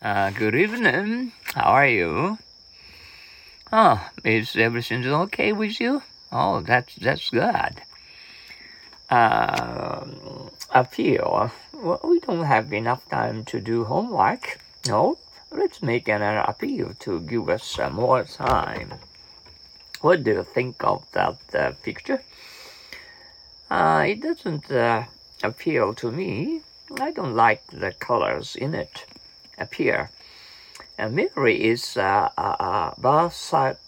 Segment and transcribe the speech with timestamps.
[0.00, 1.32] Uh, good evening.
[1.54, 2.38] How are you?
[3.72, 6.04] Oh, is everything okay with you?
[6.30, 7.82] Oh, that's that's good.
[9.10, 10.04] Uh,
[10.70, 11.50] appeal.
[11.72, 14.60] Well, we don't have enough time to do homework.
[14.86, 15.18] No,
[15.50, 18.94] let's make an appeal to give us more time.
[20.00, 22.22] What do you think of that uh, picture?
[23.68, 25.06] Uh, it doesn't uh,
[25.42, 26.60] appeal to me.
[27.00, 29.04] I don't like the colors in it
[29.58, 30.10] appear.
[30.96, 33.78] And Mary is a, a, a versatile,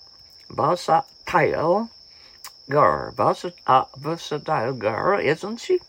[0.48, 1.90] versatile
[2.68, 5.80] girl, versatile, girl, isn't she?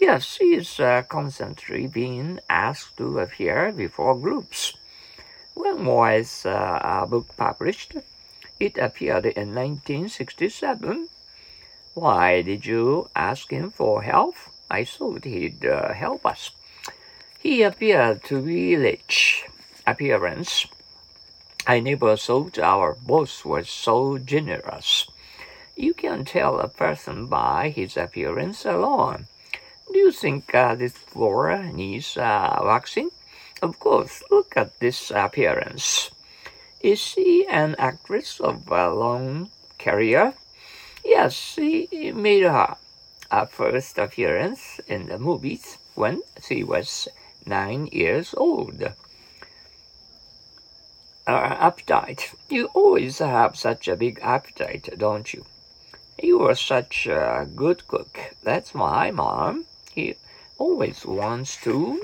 [0.00, 4.74] Yes, she is uh, constantly being asked to appear before groups.
[5.54, 7.96] When was uh, book published?
[8.60, 11.08] It appeared in 1967.
[11.94, 14.34] Why did you ask him for help?
[14.70, 16.50] I thought he'd uh, help us.
[17.46, 19.44] He appeared to be rich
[19.86, 20.66] appearance.
[21.64, 25.06] I never thought our boss was so generous.
[25.76, 29.28] You can tell a person by his appearance alone.
[29.92, 33.10] Do you think uh, this floor needs uh, waxing?
[33.62, 36.10] Of course, look at this appearance.
[36.80, 40.34] Is she an actress of a long career?
[41.04, 42.74] Yes, she made her,
[43.30, 47.06] her first appearance in the movies when she was
[47.46, 48.82] nine years old.
[48.82, 48.92] Uh,
[51.28, 52.34] appetite.
[52.48, 55.44] You always have such a big appetite, don't you?
[56.22, 58.18] You are such a good cook.
[58.42, 59.66] That's why, Mom.
[59.92, 60.14] He
[60.58, 62.02] always wants to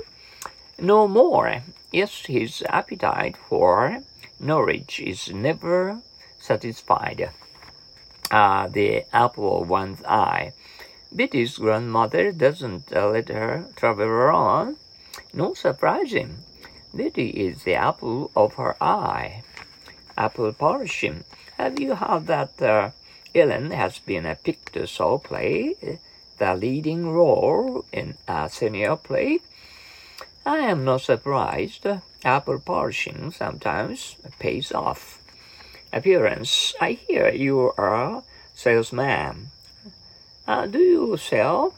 [0.77, 1.63] know more.
[1.91, 4.03] Yes, his appetite for
[4.39, 6.01] knowledge is never
[6.39, 7.29] satisfied.
[8.29, 10.53] Uh, the apple of one's eye.
[11.11, 14.77] Betty's grandmother doesn't uh, let her travel around
[15.33, 16.37] no surprising.
[16.93, 19.43] Betty is the apple of her eye.
[20.17, 21.23] Apple polishing.
[21.57, 22.91] Have you heard that uh,
[23.33, 24.85] Ellen has been a Picture
[25.17, 25.75] play,
[26.37, 29.39] the leading role in a senior play?
[30.45, 31.87] I am not surprised.
[32.23, 35.19] Apple polishing sometimes pays off.
[35.91, 36.73] Appearance.
[36.79, 38.23] I hear you are
[38.53, 39.51] salesman.
[40.47, 41.73] Uh, do you sell?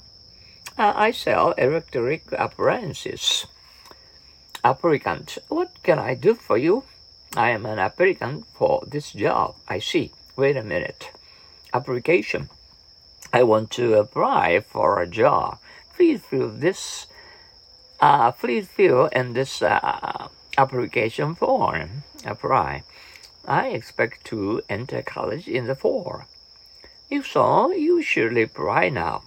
[0.77, 3.45] Uh, I sell electric appliances.
[4.61, 6.83] Applicant, what can I do for you?
[7.37, 9.55] I am an applicant for this job.
[9.69, 10.11] I see.
[10.35, 11.11] Wait a minute.
[11.73, 12.49] Application.
[13.31, 15.59] I want to apply for a job.
[15.95, 17.07] Please fill this.
[18.01, 22.03] Uh, please fill in this uh, application form.
[22.25, 22.83] Apply.
[23.47, 26.23] I expect to enter college in the fall.
[27.09, 29.23] If so, you should apply now.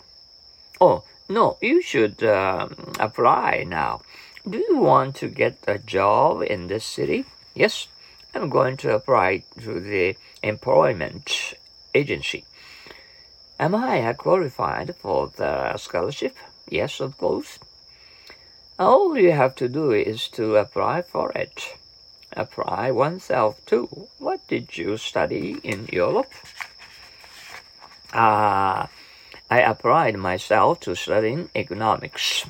[0.80, 4.00] Oh, no, you should um, apply now.
[4.48, 7.26] Do you want to get a job in this city?
[7.54, 7.88] Yes,
[8.34, 11.54] I'm going to apply to the employment
[11.94, 12.44] agency.
[13.60, 16.34] Am I qualified for the scholarship?
[16.68, 17.58] Yes, of course.
[18.78, 21.76] All you have to do is to apply for it.
[22.32, 24.08] Apply oneself too.
[24.18, 26.32] What did you study in Europe?
[28.14, 28.84] Ah.
[28.84, 28.86] Uh,
[29.50, 32.44] I applied myself to studying economics.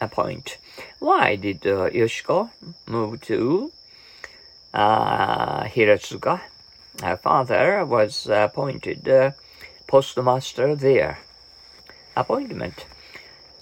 [0.00, 0.58] A point.
[0.98, 2.50] Why did uh, Yoshiko
[2.86, 3.70] move to
[4.72, 6.40] uh, Hiratsuka?
[7.02, 9.30] Her father was appointed uh,
[9.86, 11.20] postmaster there.
[12.16, 12.86] Appointment.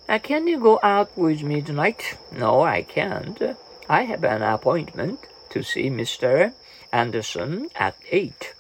[0.09, 2.17] Uh, can you go out with me tonight?
[2.33, 3.39] No, I can't.
[3.89, 6.53] I have an appointment to see Mr.
[6.91, 8.55] Anderson at 8.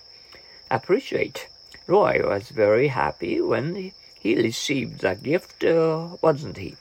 [0.71, 1.49] Appreciate.
[1.87, 6.77] Roy was very happy when he received the gift, uh, wasn't he?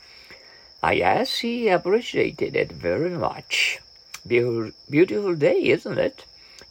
[0.83, 3.79] I guess he appreciated it very much.
[4.27, 6.25] Be- beautiful day, isn't it?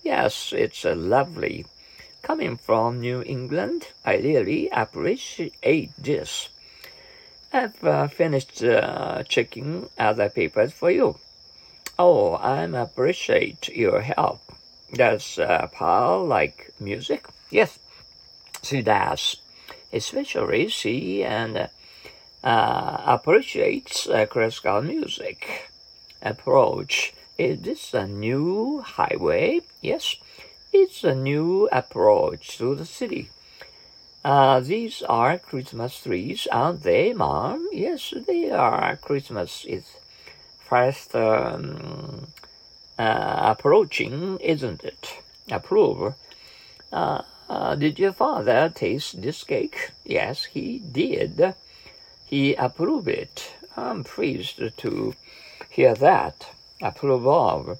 [0.04, 1.66] Yes, it's uh, lovely.
[2.22, 6.50] Coming from New England, I really appreciate this.
[7.52, 11.18] I've uh, finished uh, checking other papers for you.
[11.98, 14.40] Oh, I appreciate your help.
[14.92, 17.26] Does uh, Paul like music?
[17.50, 17.80] Yes,
[18.62, 19.36] she does
[19.92, 21.68] especially she and
[22.44, 25.70] uh, appreciates uh, classical music
[26.22, 27.12] approach.
[27.38, 29.60] Is this a new highway?
[29.80, 30.16] Yes,
[30.72, 33.30] it's a new approach to the city.
[34.22, 37.68] Uh, these are Christmas trees, aren't they, Mom?
[37.72, 38.96] Yes, they are.
[38.96, 39.96] Christmas is
[40.58, 42.26] fast um,
[42.98, 45.14] uh, approaching, isn't it?
[45.50, 46.14] Approve.
[46.92, 49.90] Uh, uh, did your father taste this cake?
[50.04, 51.54] Yes, he did.
[52.24, 53.52] He approved it.
[53.76, 55.14] I'm pleased to
[55.68, 56.46] hear that.
[56.80, 57.78] approve of.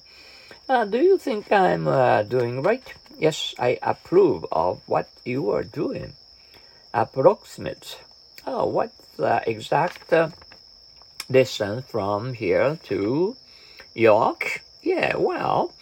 [0.67, 2.83] Uh, do you think I'm uh, doing right?
[3.17, 6.13] Yes, I approve of what you are doing.
[6.93, 7.97] Approximate.
[8.45, 10.29] Oh, what's the exact uh,
[11.29, 13.37] distance from here to
[13.93, 14.63] York?
[14.81, 15.73] Yeah, well,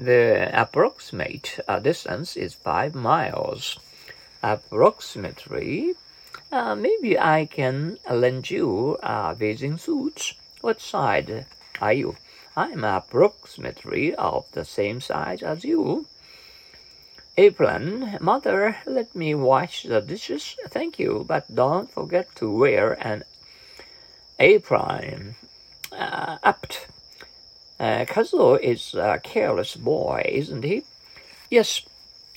[0.00, 3.78] the approximate uh, distance is five miles.
[4.42, 5.94] Approximately,
[6.50, 10.32] uh, maybe I can lend you a bathing suit.
[10.62, 11.44] What side
[11.80, 12.16] are you?
[12.56, 16.06] I'm approximately of the same size as you.
[17.36, 20.56] Apron, mother, let me wash the dishes.
[20.68, 23.24] Thank you, but don't forget to wear an
[24.38, 25.36] apron.
[25.92, 26.86] Uh, apt.
[27.80, 30.82] Uh, Kazuo is a careless boy, isn't he?
[31.50, 31.80] Yes.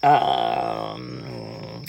[0.02, 1.84] Um,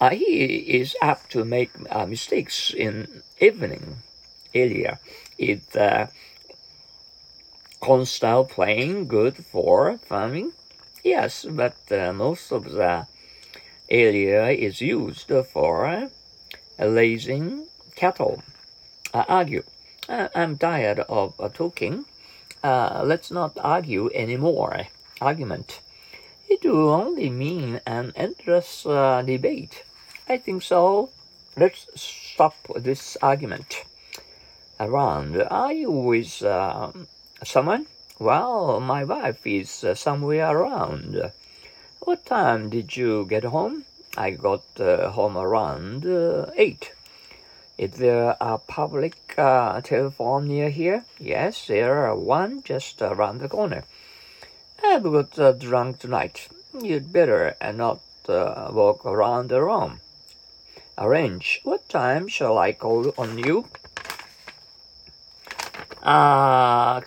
[0.00, 0.44] uh, he
[0.80, 3.96] is apt to make uh, mistakes in evening.
[4.54, 5.00] Earlier,
[5.38, 6.06] it uh,
[7.80, 10.52] constant playing good for farming?
[11.02, 13.06] Yes, but uh, most of the
[13.88, 16.08] area is used for uh,
[16.78, 17.66] raising
[17.96, 18.42] cattle.
[19.12, 19.64] I argue.
[20.08, 22.04] I'm tired of uh, talking.
[22.62, 24.86] Uh, let's not argue anymore.
[25.20, 25.80] Argument.
[26.48, 29.84] It will only mean an endless uh, debate.
[30.28, 31.10] I think so.
[31.56, 33.84] Let's stop this argument.
[34.78, 37.06] Around, are you with um,
[37.44, 37.86] someone?
[38.18, 41.32] Well, my wife is uh, somewhere around.
[42.00, 43.84] What time did you get home?
[44.16, 46.92] I got uh, home around uh, 8.
[47.80, 51.06] Is there a public uh, telephone near here?
[51.18, 53.84] Yes, there are one just around the corner.
[54.84, 56.48] I've got uh, drunk tonight.
[56.78, 60.00] You'd better not uh, walk around the room.
[60.98, 61.62] Arrange.
[61.64, 63.64] What time shall I call on you?
[66.02, 67.00] Uh,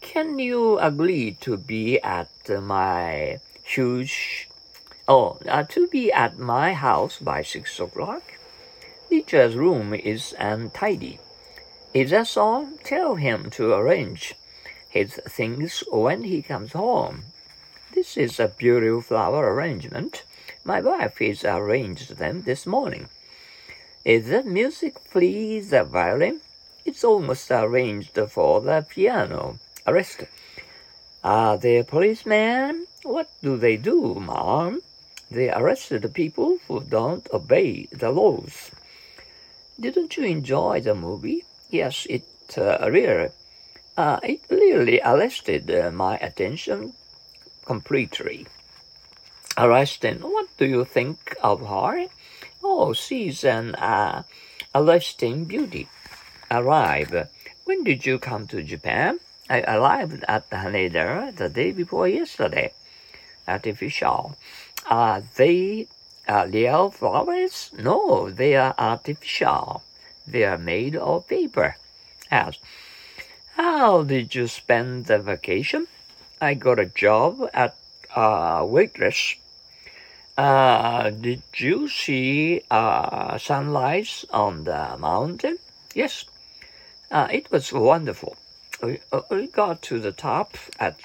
[0.00, 2.30] can you agree to be at
[2.62, 4.48] my huge,
[5.08, 8.22] oh, uh, to be at my house by six o'clock?
[9.08, 11.18] Teacher's room is untidy.
[11.94, 14.34] If that's all, tell him to arrange
[14.86, 17.24] his things when he comes home.
[17.94, 20.24] This is a beautiful flower arrangement.
[20.62, 23.08] My wife has arranged them this morning.
[24.04, 26.42] Is the music please the violin?
[26.84, 30.24] It's almost arranged for the piano arrest.
[31.24, 32.86] Ah, Are they policemen?
[33.04, 34.82] What do they do, ma'am?
[35.30, 38.70] They arrest the people who don't obey the laws.
[39.80, 41.44] Didn't you enjoy the movie?
[41.70, 42.24] Yes, it
[42.56, 43.30] uh, really,
[43.96, 46.94] uh, it really arrested uh, my attention
[47.64, 48.46] completely.
[49.56, 52.06] Arresting, what do you think of her?
[52.62, 54.24] Oh, she's an uh,
[54.74, 55.88] arresting beauty.
[56.50, 57.28] Arrive.
[57.64, 59.20] When did you come to Japan?
[59.48, 62.72] I arrived at Haneda the day before yesterday.
[63.46, 64.36] Artificial.
[64.86, 65.86] Are they
[66.28, 67.70] uh, real flowers?
[67.76, 69.82] No, they are artificial.
[70.26, 71.76] They are made of paper.
[72.30, 72.58] As,
[73.56, 75.86] how did you spend the vacation?
[76.40, 77.74] I got a job at
[78.14, 79.34] a waitress.
[80.36, 85.58] Uh, did you see uh, sunrise on the mountain?
[85.94, 86.26] Yes.
[87.10, 88.36] Uh, it was wonderful
[88.82, 90.96] we, uh, we got to the top at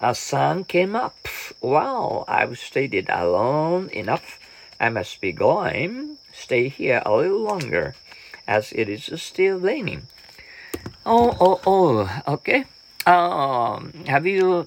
[0.00, 1.28] a sun came up.
[1.60, 4.38] Wow, I've stayed alone enough.
[4.80, 6.18] I must be going.
[6.32, 7.94] Stay here a little longer,
[8.46, 10.06] as it is still raining.
[11.04, 12.22] Oh, oh, oh.
[12.28, 12.64] Okay.
[13.06, 14.66] Um, have you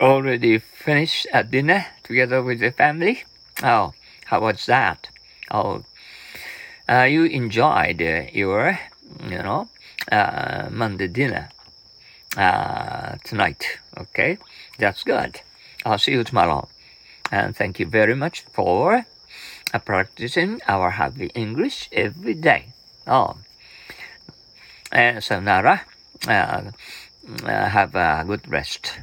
[0.00, 3.24] already finished at dinner together with the family?
[3.62, 3.92] Oh,
[4.26, 5.08] how was that?
[5.50, 5.84] Oh,
[6.88, 8.78] uh, you enjoyed uh, your,
[9.24, 9.68] you know,
[10.10, 11.50] uh, Monday dinner
[12.36, 13.78] uh, tonight.
[13.98, 14.38] Okay,
[14.78, 15.40] that's good.
[15.84, 16.68] I'll see you tomorrow.
[17.32, 19.06] And thank you very much for
[19.72, 22.72] uh, practicing our happy English every day.
[23.06, 23.36] Oh,
[24.92, 25.82] and so Nara,
[26.26, 26.72] uh,
[27.44, 28.98] uh, have a good rest.